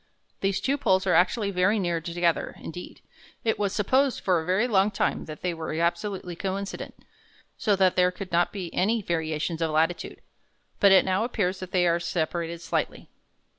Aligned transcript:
These 0.39 0.61
two 0.61 0.79
poles 0.79 1.05
are 1.05 1.13
actually 1.13 1.51
very 1.51 1.77
near 1.77 2.01
together; 2.01 2.55
indeed, 2.59 3.01
it 3.43 3.59
was 3.59 3.71
supposed 3.71 4.19
for 4.21 4.41
a 4.41 4.45
very 4.47 4.67
long 4.67 4.89
time 4.89 5.25
that 5.25 5.43
they 5.43 5.53
were 5.53 5.71
absolutely 5.75 6.35
coincident, 6.35 6.95
so 7.55 7.75
that 7.75 7.95
there 7.95 8.09
could 8.09 8.31
not 8.31 8.51
be 8.51 8.73
any 8.73 9.03
variations 9.03 9.61
of 9.61 9.69
latitude. 9.69 10.21
But 10.79 10.91
it 10.91 11.05
now 11.05 11.23
appears 11.23 11.59
that 11.59 11.69
they 11.71 11.85
are 11.85 11.99
separated 11.99 12.61
slightly. 12.63 13.09